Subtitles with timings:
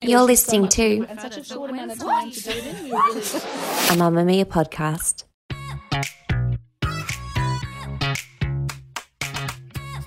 [0.00, 2.84] You're listening to and a short amount of time to do it in.
[2.84, 3.22] We really a
[3.98, 5.24] Mamamia podcast.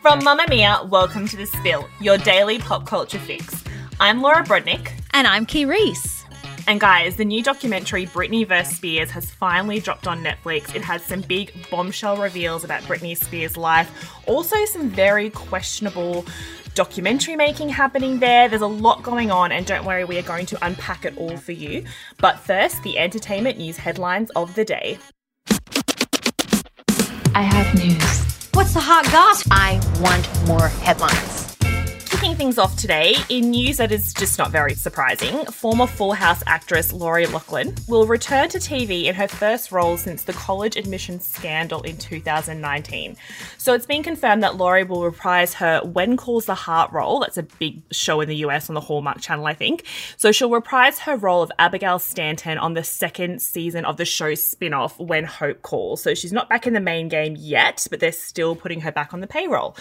[0.02, 3.66] From Mamamia, welcome to The Spill, your daily pop culture fix.
[4.00, 4.92] I'm Laura Brodnik.
[5.12, 6.24] And I'm Kee Reece.
[6.68, 8.78] And guys, the new documentary Britney vs.
[8.78, 10.74] Spears has finally dropped on Netflix.
[10.74, 13.92] It has some big bombshell reveals about Britney Spears' life,
[14.26, 16.26] also some very questionable
[16.76, 18.48] documentary making happening there.
[18.48, 21.38] There's a lot going on, and don't worry, we are going to unpack it all
[21.38, 21.86] for you.
[22.20, 24.98] But first, the entertainment news headlines of the day.
[27.34, 28.50] I have news.
[28.54, 29.48] What's the hot gossip?
[29.52, 31.41] I want more headlines.
[32.22, 36.44] Kicking things off today, in news that is just not very surprising, former Full House
[36.46, 41.28] actress Lori Loughlin will return to TV in her first role since the college admissions
[41.28, 43.18] scandal in 2019.
[43.58, 47.22] So it's been confirmed that Lori will reprise her When Calls the Heart role.
[47.22, 49.86] That's a big show in the US on the Hallmark channel, I think.
[50.16, 54.44] So she'll reprise her role of Abigail Stanton on the second season of the show's
[54.44, 56.04] spin off, When Hope Calls.
[56.04, 59.12] So she's not back in the main game yet, but they're still putting her back
[59.12, 59.76] on the payroll.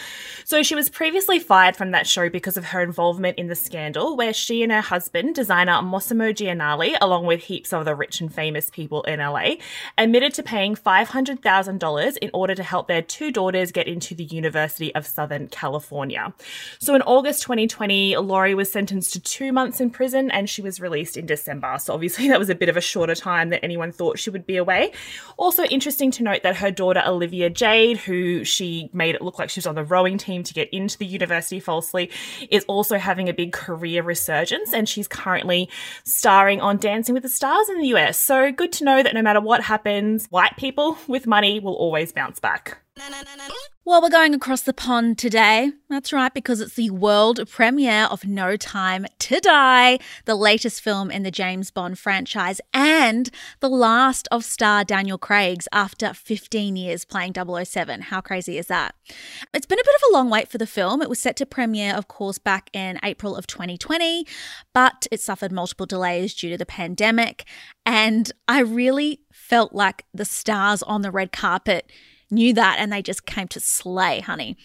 [0.47, 4.17] So she was previously fired from that show because of her involvement in the scandal,
[4.17, 8.33] where she and her husband, designer Mossimo Giannulli, along with heaps of other rich and
[8.33, 9.55] famous people in LA,
[9.99, 14.95] admitted to paying $500,000 in order to help their two daughters get into the University
[14.95, 16.33] of Southern California.
[16.79, 20.81] So in August 2020, Lori was sentenced to two months in prison and she was
[20.81, 21.77] released in December.
[21.79, 24.47] So obviously that was a bit of a shorter time than anyone thought she would
[24.47, 24.93] be away.
[25.37, 29.51] Also interesting to note that her daughter Olivia Jade, who she made it look like
[29.51, 32.11] she was on the rowing team to get into the university falsely,
[32.51, 35.69] is also having a big career resurgence and she's currently
[36.05, 38.17] starring on Dancing with the Stars in the US.
[38.19, 42.13] So good to know that no matter what happens, white people with money will always
[42.13, 42.79] bounce back.
[43.85, 45.73] Well, we're going across the pond today.
[45.89, 51.11] That's right, because it's the world premiere of No Time to Die, the latest film
[51.11, 57.05] in the James Bond franchise, and the last of star Daniel Craig's after 15 years
[57.05, 58.03] playing 007.
[58.03, 58.95] How crazy is that?
[59.55, 61.01] It's been a bit of a long wait for the film.
[61.03, 64.27] It was set to premiere, of course, back in April of 2020,
[64.73, 67.45] but it suffered multiple delays due to the pandemic.
[67.85, 71.91] And I really felt like the stars on the red carpet
[72.31, 74.57] knew that and they just came to slay, honey.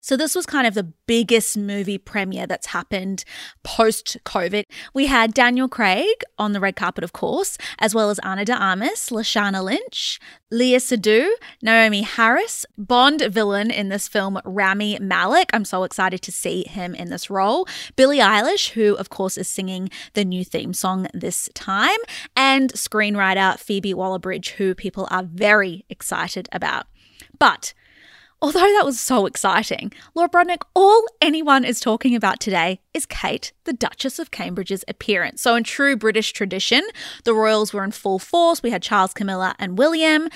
[0.00, 3.24] So, this was kind of the biggest movie premiere that's happened
[3.62, 4.64] post COVID.
[4.92, 8.52] We had Daniel Craig on the red carpet, of course, as well as Ana de
[8.52, 10.18] Armas, Lashana Lynch,
[10.52, 11.30] Léa Seydoux,
[11.64, 15.50] Naomie Harris, Bond villain in this film, Rami Malek.
[15.52, 17.68] I'm so excited to see him in this role.
[17.94, 21.98] Billie Eilish, who, of course, is singing the new theme song this time,
[22.36, 26.86] and screenwriter Phoebe Waller Bridge, who people are very excited about.
[27.42, 27.74] But
[28.40, 33.52] although that was so exciting, Laura Brodnik, all anyone is talking about today is Kate,
[33.64, 35.42] the Duchess of Cambridge's appearance.
[35.42, 36.82] So, in true British tradition,
[37.24, 38.62] the royals were in full force.
[38.62, 40.28] We had Charles, Camilla, and William.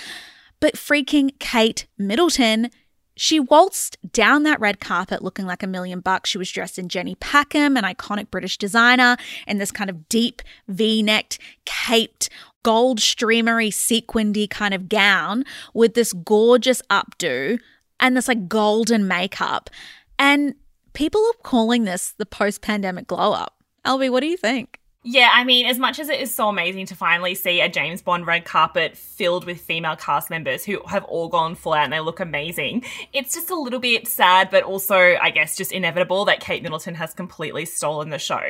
[0.58, 2.72] But freaking Kate Middleton,
[3.16, 6.30] she waltzed down that red carpet looking like a million bucks.
[6.30, 9.16] She was dressed in Jenny Packham, an iconic British designer,
[9.46, 12.28] in this kind of deep V necked, caped,
[12.62, 17.58] gold streamery, sequinedy kind of gown with this gorgeous updo
[17.98, 19.70] and this like golden makeup.
[20.18, 20.54] And
[20.92, 23.54] people are calling this the post pandemic glow up.
[23.84, 24.80] Albie, what do you think?
[25.08, 28.02] Yeah, I mean, as much as it is so amazing to finally see a James
[28.02, 31.92] Bond red carpet filled with female cast members who have all gone full out and
[31.92, 36.24] they look amazing, it's just a little bit sad, but also, I guess, just inevitable
[36.24, 38.40] that Kate Middleton has completely stolen the show.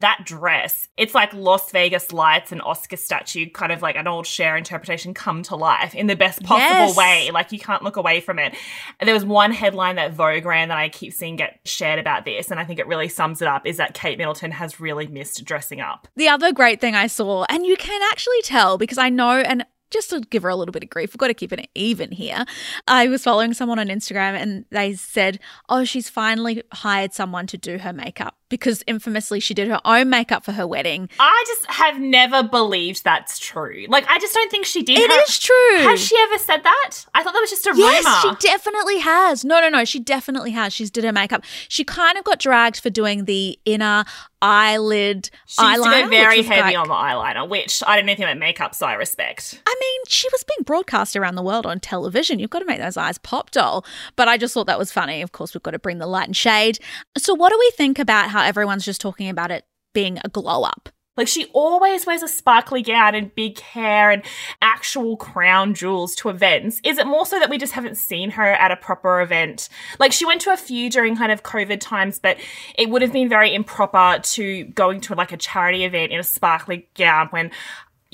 [0.00, 4.26] That dress, it's like Las Vegas lights and Oscar statue, kind of like an old
[4.26, 6.96] Cher interpretation come to life in the best possible Yes.
[6.98, 7.30] way.
[7.32, 8.54] Like, you can't look away from it.
[9.00, 12.50] There was one headline that Vogue ran that I keep seeing get shared about this,
[12.50, 15.42] and I think it really sums it up, is that Kate Middleton has really missed
[15.46, 15.93] dressing up.
[16.16, 19.64] The other great thing I saw, and you can actually tell because I know, and
[19.90, 22.10] just to give her a little bit of grief, we've got to keep it even
[22.10, 22.44] here.
[22.88, 25.38] I was following someone on Instagram and they said,
[25.68, 30.08] Oh, she's finally hired someone to do her makeup because infamously she did her own
[30.08, 31.08] makeup for her wedding.
[31.18, 33.86] I just have never believed that's true.
[33.88, 35.00] Like, I just don't think she did.
[35.00, 35.78] It Her- is true.
[35.78, 36.92] Has she ever said that?
[37.14, 38.36] I thought that was just a Yes, rumor.
[38.38, 39.44] she definitely has.
[39.44, 40.72] No, no, no, she definitely has.
[40.72, 41.42] She's did her makeup.
[41.68, 44.04] She kind of got dragged for doing the inner
[44.40, 46.08] eyelid She eyeliner.
[46.10, 48.92] very heavy like- on the eyeliner, which I don't know anything about makeup, so I
[48.92, 49.60] respect.
[49.66, 52.38] I mean, she was being broadcast around the world on television.
[52.38, 53.84] You've got to make those eyes pop, doll.
[54.16, 55.22] But I just thought that was funny.
[55.22, 56.78] Of course, we've got to bring the light and shade.
[57.16, 60.62] So, what do we think about how everyone's just talking about it being a glow
[60.62, 60.88] up?
[61.16, 64.22] Like she always wears a sparkly gown and big hair and
[64.60, 66.80] actual crown jewels to events.
[66.82, 69.68] Is it more so that we just haven't seen her at a proper event?
[70.00, 72.38] Like she went to a few during kind of COVID times, but
[72.76, 76.24] it would have been very improper to going to like a charity event in a
[76.24, 77.52] sparkly gown when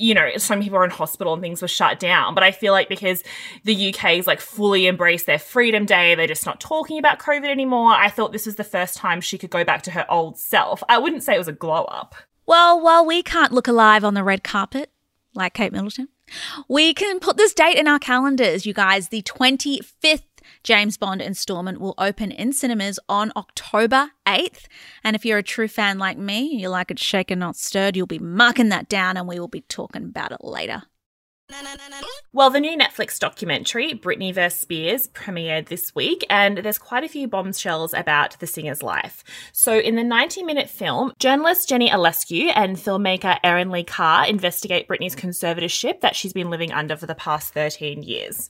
[0.01, 2.33] you know, some people are in hospital and things were shut down.
[2.33, 3.23] But I feel like because
[3.63, 7.91] the UK's like fully embraced their Freedom Day, they're just not talking about COVID anymore.
[7.91, 10.83] I thought this was the first time she could go back to her old self.
[10.89, 12.15] I wouldn't say it was a glow up.
[12.47, 14.89] Well, while we can't look alive on the red carpet
[15.35, 16.09] like Kate Middleton,
[16.67, 19.09] we can put this date in our calendars, you guys.
[19.09, 20.23] The 25th
[20.63, 24.65] James Bond installment will open in cinemas on October 8th.
[25.03, 28.05] And if you're a true fan like me, you like it shaken, not stirred, you'll
[28.05, 30.83] be marking that down and we will be talking about it later.
[32.33, 34.57] Well, the new Netflix documentary, Britney vs.
[34.57, 39.21] Spears, premiered this week, and there's quite a few bombshells about the singer's life.
[39.51, 44.87] So, in the 90 minute film, journalist Jenny Eliscu and filmmaker Erin Lee Carr investigate
[44.87, 48.49] Britney's conservatorship that she's been living under for the past 13 years.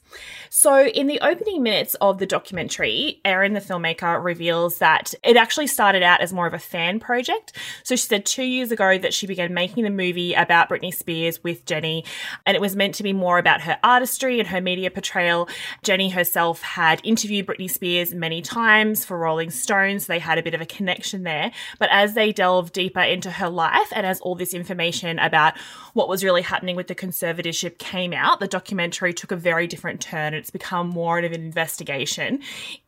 [0.51, 5.67] So, in the opening minutes of the documentary, Erin, the filmmaker, reveals that it actually
[5.67, 7.53] started out as more of a fan project.
[7.83, 11.43] So, she said two years ago that she began making the movie about Britney Spears
[11.43, 12.05] with Jenny,
[12.45, 15.47] and it was meant to be more about her artistry and her media portrayal.
[15.83, 20.07] Jenny herself had interviewed Britney Spears many times for Rolling Stones.
[20.07, 21.51] They had a bit of a connection there.
[21.79, 25.57] But as they delved deeper into her life and as all this information about
[25.93, 30.01] what was really happening with the conservatorship came out, the documentary took a very different
[30.01, 30.33] turn.
[30.33, 32.41] It's become more of an investigation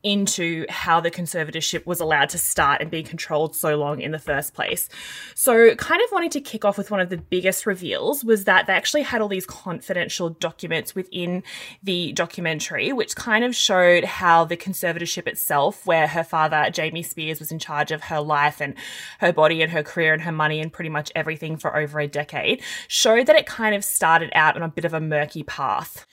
[0.03, 4.19] into how the conservatorship was allowed to start and be controlled so long in the
[4.19, 4.89] first place.
[5.35, 8.67] So, kind of wanting to kick off with one of the biggest reveals was that
[8.67, 9.45] they actually had all these
[9.93, 11.43] confidential documents within
[11.83, 17.39] the documentary, which kind of showed how the conservatorship itself, where her father, Jamie Spears,
[17.39, 18.73] was in charge of her life and
[19.19, 22.07] her body and her career and her money and pretty much everything for over a
[22.07, 26.07] decade, showed that it kind of started out on a bit of a murky path.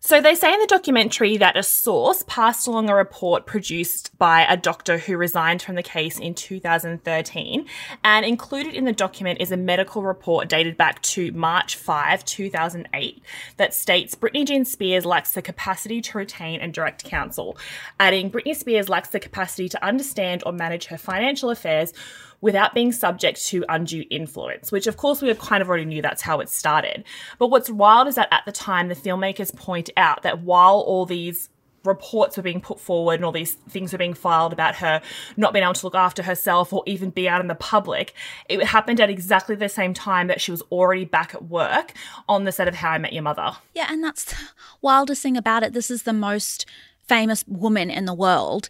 [0.00, 4.42] So they say in the documentary that a source passed along a report produced by
[4.42, 7.66] a doctor who resigned from the case in 2013
[8.04, 13.22] and included in the document is a medical report dated back to March 5, 2008
[13.56, 17.58] that states Britney Jean Spears lacks the capacity to retain and direct counsel,
[17.98, 21.92] adding Britney Spears lacks the capacity to understand or manage her financial affairs
[22.40, 26.02] without being subject to undue influence, which of course we have kind of already knew
[26.02, 27.04] that's how it started.
[27.38, 31.06] But what's wild is that at the time, the filmmakers point out that while all
[31.06, 31.48] these
[31.84, 35.00] reports were being put forward and all these things were being filed about her
[35.36, 38.14] not being able to look after herself or even be out in the public,
[38.48, 41.92] it happened at exactly the same time that she was already back at work
[42.28, 43.56] on the set of How I Met Your Mother.
[43.74, 44.36] Yeah, and that's the
[44.82, 45.72] wildest thing about it.
[45.72, 46.66] This is the most
[47.06, 48.68] famous woman in the world.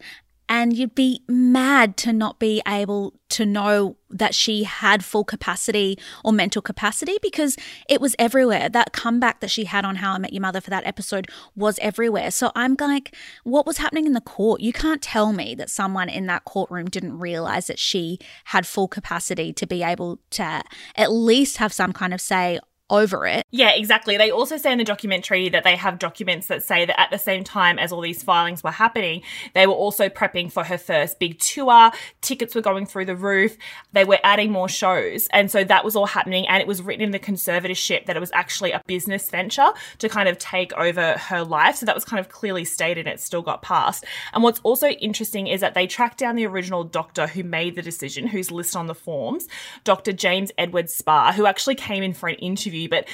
[0.48, 5.98] And you'd be mad to not be able to know that she had full capacity
[6.24, 7.56] or mental capacity because
[7.88, 8.68] it was everywhere.
[8.68, 11.78] That comeback that she had on How I Met Your Mother for that episode was
[11.80, 12.30] everywhere.
[12.30, 13.14] So I'm like,
[13.44, 14.60] what was happening in the court?
[14.60, 18.88] You can't tell me that someone in that courtroom didn't realize that she had full
[18.88, 20.62] capacity to be able to
[20.96, 22.58] at least have some kind of say
[22.90, 23.44] over it.
[23.50, 24.16] Yeah, exactly.
[24.16, 27.18] They also say in the documentary that they have documents that say that at the
[27.18, 29.22] same time as all these filings were happening,
[29.54, 31.90] they were also prepping for her first big tour.
[32.20, 33.56] Tickets were going through the roof.
[33.92, 35.28] They were adding more shows.
[35.32, 36.46] And so that was all happening.
[36.46, 40.08] And it was written in the conservatorship that it was actually a business venture to
[40.08, 41.76] kind of take over her life.
[41.76, 44.04] So that was kind of clearly stated and it still got passed.
[44.32, 47.82] And what's also interesting is that they tracked down the original doctor who made the
[47.82, 49.48] decision, who's listed on the forms,
[49.84, 50.12] Dr.
[50.12, 53.08] James Edward Spar, who actually came in for an interview but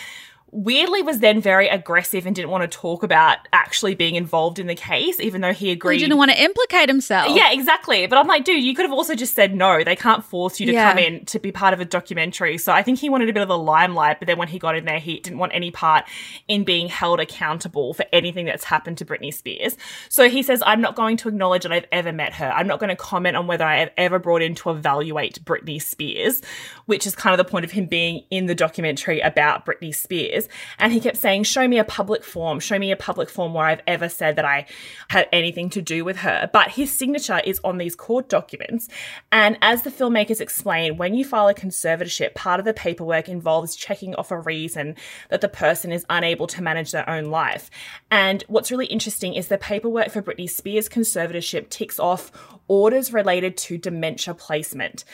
[0.55, 4.69] weirdly was then very aggressive and didn't want to talk about actually being involved in
[4.69, 5.97] the case, even though he agreed.
[5.97, 7.35] He didn't want to implicate himself.
[7.37, 8.07] Yeah, exactly.
[8.07, 9.83] But I'm like, dude, you could have also just said no.
[9.83, 10.91] They can't force you to Yeah.
[10.91, 12.57] come in to be part of a documentary.
[12.59, 14.77] So I think he wanted a bit of the limelight, but then when he got
[14.77, 16.05] in there, he didn't want any part
[16.47, 19.77] in being held accountable for anything that's happened to Britney Spears.
[20.09, 22.49] So he says, I'm not going to acknowledge that I've ever met her.
[22.51, 25.83] I'm not going to comment on whether I have ever brought in to evaluate Britney
[25.83, 26.43] Spears,
[26.87, 30.44] which is kind of the point of him being in the documentary about Britney Spears.
[30.45, 30.75] Spears.
[30.79, 33.67] And he kept saying, Show me a public form, show me a public form where
[33.67, 34.67] I've ever said that I
[35.09, 36.51] had anything to do with her.
[36.53, 38.89] But his signature is on these court documents.
[39.33, 43.77] And as the filmmakers explain, when you file a conservatorship, part of the paperwork involves
[43.77, 44.97] checking off a reason
[45.31, 47.71] that the person is unable to manage their own life.
[48.11, 52.33] And what's really interesting is the paperwork for Britney Spears' conservatorship ticks off
[52.69, 55.05] orders related to dementia placement.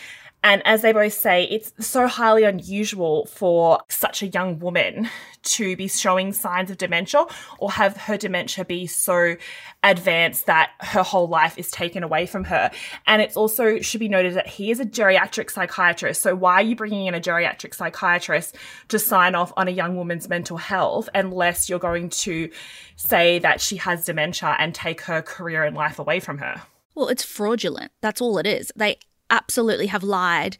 [0.43, 5.09] And as they both say, it's so highly unusual for such a young woman
[5.43, 7.27] to be showing signs of dementia
[7.59, 9.37] or have her dementia be so
[9.83, 12.71] advanced that her whole life is taken away from her.
[13.07, 16.23] And it's also should be noted that he is a geriatric psychiatrist.
[16.23, 18.57] So why are you bringing in a geriatric psychiatrist
[18.89, 22.51] to sign off on a young woman's mental health unless you're going to
[22.97, 26.63] say that she has dementia and take her career and life away from her?
[26.95, 27.93] Well, it's fraudulent.
[28.01, 28.71] That's all it is.
[28.77, 28.99] They
[29.31, 30.57] absolutely have lied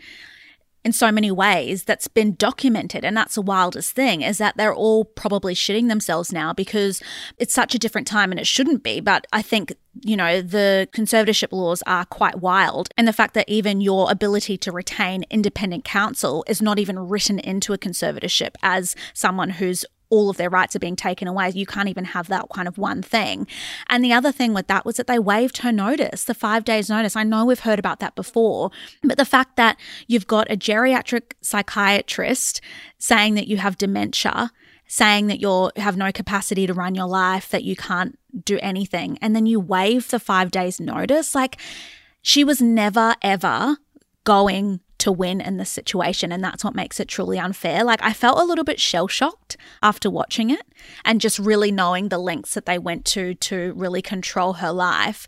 [0.85, 4.75] in so many ways that's been documented and that's the wildest thing is that they're
[4.75, 7.03] all probably shitting themselves now because
[7.37, 9.00] it's such a different time and it shouldn't be.
[9.00, 13.49] But i think you know the conservatorship laws are quite wild and the fact that
[13.49, 18.95] even your ability to retain independent counsel is not even written into a conservatorship as
[19.12, 21.50] someone who's all of their rights are being taken away.
[21.55, 23.47] You can't even have that kind of one thing.
[23.88, 26.90] And the other thing with that was that they waived her notice, the five days
[26.90, 27.17] notice.
[27.17, 28.71] I know we've heard about that before,
[29.02, 32.61] but the fact that you've got a geriatric psychiatrist
[32.99, 34.50] saying that you have dementia,
[34.87, 39.19] saying that you have no capacity to run your life, that you can't do anything,
[39.23, 41.61] and then you waive the five days notice, like
[42.23, 43.76] she was never ever
[44.25, 46.33] going to win in this situation.
[46.33, 47.85] And that's what makes it truly unfair.
[47.85, 50.62] Like, I felt a little bit shell shocked after watching it
[51.04, 55.26] and just really knowing the lengths that they went to to really control her life.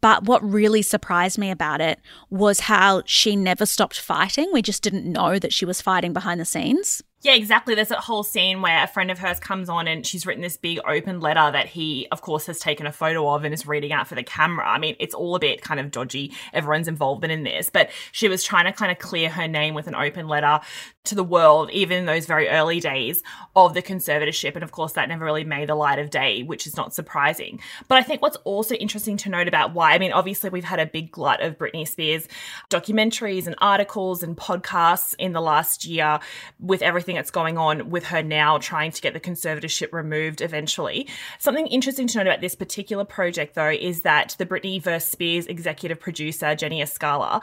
[0.00, 1.98] But what really surprised me about it
[2.30, 4.50] was how she never stopped fighting.
[4.52, 7.02] We just didn't know that she was fighting behind the scenes.
[7.22, 7.74] Yeah, exactly.
[7.74, 10.58] There's that whole scene where a friend of hers comes on and she's written this
[10.58, 13.90] big open letter that he, of course, has taken a photo of and is reading
[13.90, 14.68] out for the camera.
[14.68, 16.32] I mean, it's all a bit kind of dodgy.
[16.52, 19.86] Everyone's involvement in this, but she was trying to kind of clear her name with
[19.86, 20.60] an open letter
[21.04, 23.22] to the world, even in those very early days
[23.54, 24.54] of the conservatorship.
[24.54, 27.60] And of course, that never really made the light of day, which is not surprising.
[27.88, 30.80] But I think what's also interesting to note about why, I mean, obviously, we've had
[30.80, 32.28] a big glut of Britney Spears
[32.68, 36.20] documentaries and articles and podcasts in the last year
[36.60, 41.08] with everything that's going on with her now trying to get the conservatorship removed eventually.
[41.38, 45.04] Something interesting to note about this particular project, though, is that the Britney vs.
[45.08, 47.42] Spears executive producer, Jenny Eliscu,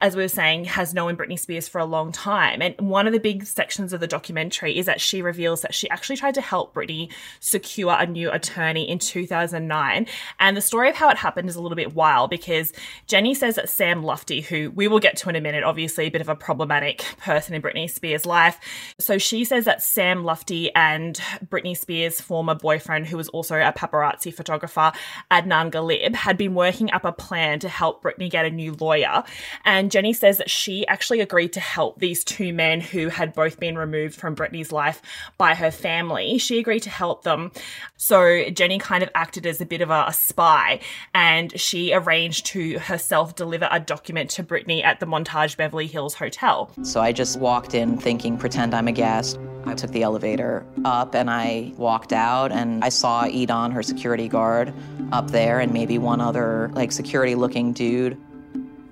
[0.00, 2.60] as we were saying, has known Britney Spears for a long time.
[2.60, 5.88] And one of the big sections of the documentary is that she reveals that she
[5.88, 10.06] actually tried to help Britney secure a new attorney in 2009.
[10.40, 12.72] And the story of how it happened is a little bit wild because
[13.06, 16.10] Jenny says that Sam Lutfi, who we will get to in a minute, obviously a
[16.10, 18.58] bit of a problematic person in Britney Spears' life.
[19.04, 23.70] So she says that Sam Lutfi and Britney Spears' former boyfriend, who was also a
[23.70, 24.92] paparazzi photographer,
[25.30, 29.22] Adnan Ghalib, had been working up a plan to help Britney get a new lawyer.
[29.64, 33.60] And Jenny says that she actually agreed to help these two men who had both
[33.60, 35.02] been removed from Britney's life
[35.36, 36.38] by her family.
[36.38, 37.52] She agreed to help them.
[37.98, 40.80] So Jenny kind of acted as a bit of a, a spy
[41.14, 46.14] and she arranged to herself deliver a document to Britney at the Montage Beverly Hills
[46.14, 46.70] Hotel.
[46.82, 51.30] So I just walked in thinking, pretend I'm a I took the elevator up and
[51.30, 54.74] I walked out and I saw Edon, her security guard,
[55.12, 58.18] up there and maybe one other like security looking dude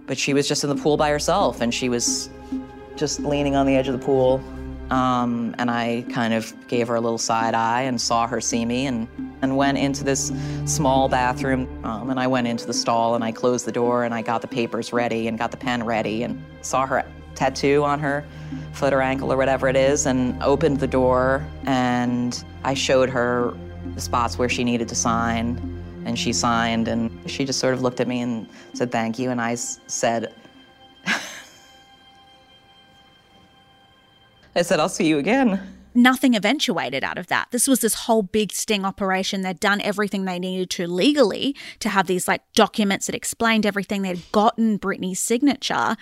[0.07, 2.29] but she was just in the pool by herself and she was
[2.97, 4.43] just leaning on the edge of the pool.
[4.91, 8.67] Um, and I kind of gave her a little side eye and saw her see
[8.67, 9.09] me and,
[9.41, 10.31] and went into this
[10.67, 11.67] small bathroom.
[11.83, 14.43] Um, and I went into the stall and I closed the door and I got
[14.43, 18.25] the papers ready and got the pen ready and saw her tattoo on her
[18.73, 23.55] foot or ankle or whatever it is and opened the door and I showed her
[23.95, 25.59] the spots where she needed to sign
[26.05, 29.31] and she signed and she just sort of looked at me and said thank you
[29.31, 30.35] and I said
[34.55, 35.61] I said I'll see you again.
[35.95, 37.49] Nothing eventuated out of that.
[37.51, 39.43] This was this whole big sting operation.
[39.43, 44.01] They'd done everything they needed to legally to have these like documents that explained everything.
[44.01, 45.97] They'd gotten Britney's signature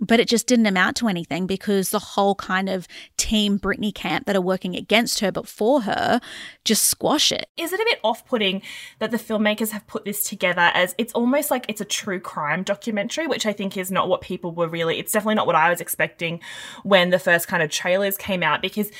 [0.00, 2.86] but it just didn't amount to anything because the whole kind of
[3.16, 6.20] team Britney camp that are working against her but for her
[6.64, 7.46] just squash it.
[7.56, 8.62] Is it a bit off putting
[8.98, 12.62] that the filmmakers have put this together as it's almost like it's a true crime
[12.62, 15.70] documentary, which I think is not what people were really, it's definitely not what I
[15.70, 16.40] was expecting
[16.82, 18.90] when the first kind of trailers came out because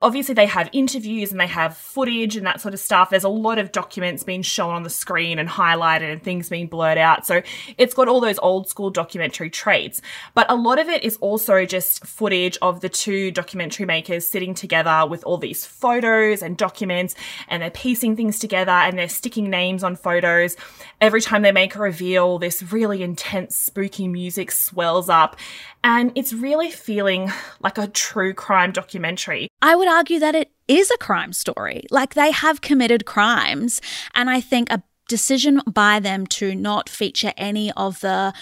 [0.00, 3.10] obviously they have interviews and they have footage and that sort of stuff.
[3.10, 6.68] There's a lot of documents being shown on the screen and highlighted and things being
[6.68, 7.26] blurred out.
[7.26, 7.42] So
[7.76, 10.00] it's got all those old school documentary traits.
[10.34, 14.54] But a lot of it is also just footage of the two documentary makers sitting
[14.54, 17.16] together with all these photos and documents,
[17.48, 20.56] and they're piecing things together and they're sticking names on photos.
[21.00, 25.36] Every time they make a reveal, this really intense, spooky music swells up,
[25.84, 29.48] and it's really feeling like a true crime documentary.
[29.62, 31.84] I would argue that it is a crime story.
[31.90, 33.80] Like they have committed crimes.
[34.14, 38.34] And I think a decision by them to not feature any of the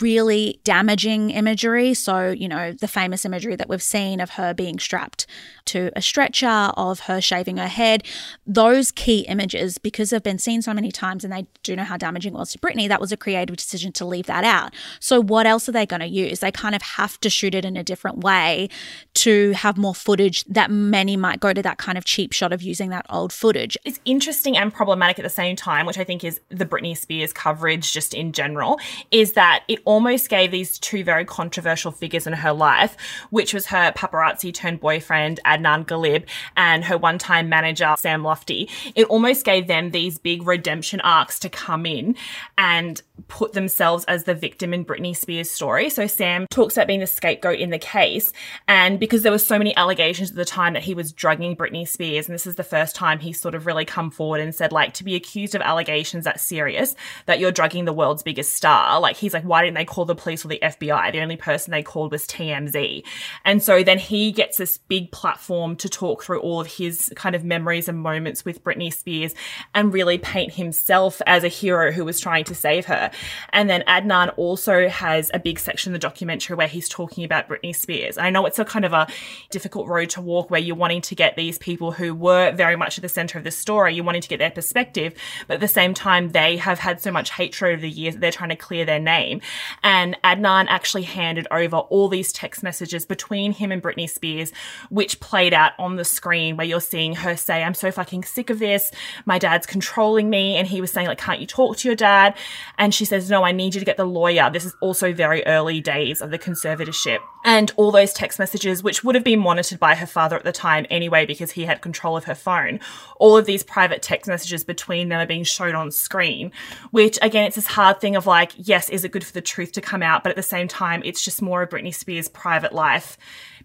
[0.00, 1.94] really damaging imagery.
[1.94, 5.26] So, you know, the famous imagery that we've seen of her being strapped
[5.66, 8.04] to a stretcher, of her shaving her head,
[8.46, 11.96] those key images, because they've been seen so many times and they do know how
[11.96, 14.72] damaging it was to Britney, that was a creative decision to leave that out.
[15.00, 16.40] So, what else are they going to use?
[16.40, 18.68] They kind of have to shoot it in a different way
[19.14, 22.62] to have more footage that many might go to that kind of cheap shot of
[22.62, 23.76] using that old footage.
[23.84, 27.32] It's interesting and problematic at the same time, which I think is the Britney Spears
[27.32, 28.78] coverage just in general,
[29.10, 32.96] is that it almost gave these two very controversial figures in her life,
[33.30, 36.24] which was her paparazzi turned boyfriend, Adnan Ghalib,
[36.56, 38.70] and her one time manager, Sam Lutfi.
[38.94, 42.16] It almost gave them these big redemption arcs to come in
[42.58, 45.90] and put themselves as the victim in Britney Spears' story.
[45.90, 48.32] So Sam talks about being the scapegoat in the case.
[48.68, 51.88] And because there were so many allegations at the time that he was drugging Britney
[51.88, 54.72] Spears, and this is the first time he's sort of really come forward and said,
[54.72, 56.94] like, to be accused of allegations that serious,
[57.26, 60.14] that you're drugging the world's biggest star, like, he's like, why didn't they call the
[60.14, 61.12] police or the FBI?
[61.12, 63.02] The only person they called was TMZ.
[63.44, 67.34] And so then he gets this big platform to talk through all of his kind
[67.34, 69.34] of memories and moments with Britney Spears
[69.74, 73.05] and really paint himself as a hero who was trying to save her.
[73.50, 77.48] And then Adnan also has a big section in the documentary where he's talking about
[77.48, 78.18] Britney Spears.
[78.18, 79.06] I know it's a kind of a
[79.50, 82.98] difficult road to walk where you're wanting to get these people who were very much
[82.98, 85.14] at the center of the story, you're wanting to get their perspective,
[85.46, 88.20] but at the same time, they have had so much hatred over the years that
[88.20, 89.40] they're trying to clear their name.
[89.82, 94.52] And Adnan actually handed over all these text messages between him and Britney Spears,
[94.90, 98.50] which played out on the screen where you're seeing her say, I'm so fucking sick
[98.50, 98.90] of this.
[99.24, 100.56] My dad's controlling me.
[100.56, 102.36] And he was saying, like, can't you talk to your dad?
[102.78, 104.50] And she says, No, I need you to get the lawyer.
[104.50, 107.18] This is also very early days of the conservatorship.
[107.46, 110.50] And all those text messages, which would have been monitored by her father at the
[110.50, 112.80] time anyway, because he had control of her phone,
[113.18, 116.50] all of these private text messages between them are being shown on screen,
[116.90, 119.70] which again, it's this hard thing of like, yes, is it good for the truth
[119.72, 120.24] to come out?
[120.24, 123.16] But at the same time, it's just more of Britney Spears' private life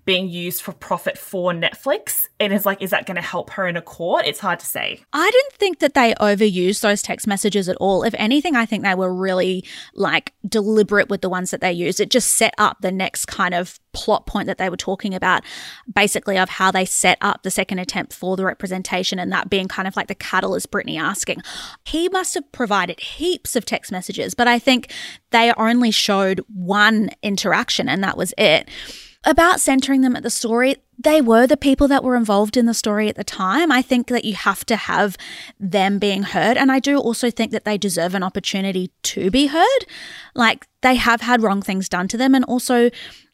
[0.05, 2.27] being used for profit for Netflix.
[2.39, 4.25] And it's like, is that going to help her in a court?
[4.25, 5.03] It's hard to say.
[5.13, 8.03] I didn't think that they overused those text messages at all.
[8.03, 11.99] If anything, I think they were really like deliberate with the ones that they used.
[11.99, 15.43] It just set up the next kind of plot point that they were talking about,
[15.93, 19.67] basically, of how they set up the second attempt for the representation and that being
[19.67, 21.41] kind of like the catalyst Britney asking.
[21.85, 24.91] He must have provided heaps of text messages, but I think
[25.31, 28.69] they only showed one interaction and that was it
[29.23, 32.73] about centering them at the story, they were the people that were involved in the
[32.73, 33.71] story at the time.
[33.71, 35.15] I think that you have to have
[35.59, 36.57] them being heard.
[36.57, 39.85] And I do also think that they deserve an opportunity to be heard.
[40.33, 42.33] Like they have had wrong things done to them.
[42.33, 42.89] And also,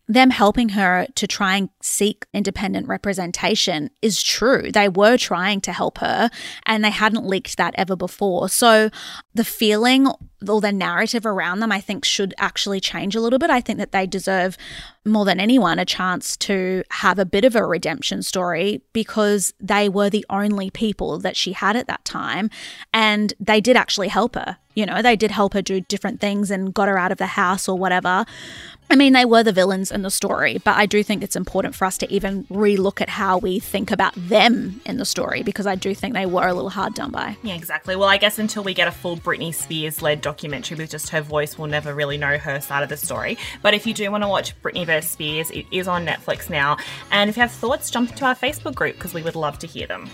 [0.07, 4.71] them helping her to try and seek independent representation is true.
[4.71, 6.29] They were trying to help her
[6.65, 8.47] and they hadn't leaked that ever before.
[8.47, 8.89] So
[9.33, 10.07] the feeling
[10.47, 13.49] or the narrative around them, I think, should actually change a little bit.
[13.49, 14.55] I think that they deserve
[15.03, 19.89] more than anyone a chance to have a bit of a redemption story because they
[19.89, 22.49] were the only people that she had at that time.
[22.93, 24.57] And they did actually help her.
[24.75, 27.25] You know, they did help her do different things and got her out of the
[27.25, 28.25] house or whatever.
[28.89, 31.75] I mean, they were the villains in the story, but I do think it's important
[31.75, 35.67] for us to even relook at how we think about them in the story because
[35.67, 37.35] I do think they were a little hard done by.
[37.43, 37.97] Yeah, exactly.
[37.97, 41.21] Well, I guess until we get a full Britney Spears led documentary with just her
[41.21, 43.37] voice, we'll never really know her side of the story.
[43.61, 45.11] But if you do want to watch Britney vs.
[45.11, 46.77] Spears, it is on Netflix now.
[47.11, 49.67] And if you have thoughts, jump into our Facebook group because we would love to
[49.67, 50.09] hear them.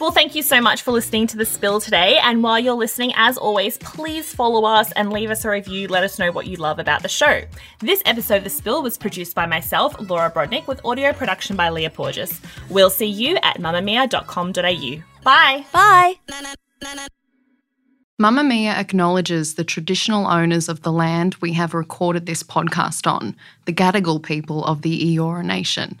[0.00, 2.18] Well, thank you so much for listening to The Spill today.
[2.22, 5.86] And while you're listening, as always, please follow us and leave us a review.
[5.88, 7.42] Let us know what you love about the show.
[7.78, 11.70] This episode of The Spill was produced by myself, Laura Brodnik, with audio production by
[11.70, 12.40] Leah Porges.
[12.68, 15.02] We'll see you at mamamia.com.au.
[15.22, 15.64] Bye.
[15.72, 16.14] Bye.
[18.20, 23.72] Mamamia acknowledges the traditional owners of the land we have recorded this podcast on, the
[23.72, 26.00] Gadigal people of the Eora Nation.